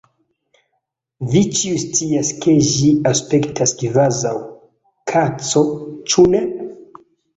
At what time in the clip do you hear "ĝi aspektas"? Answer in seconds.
2.69-3.75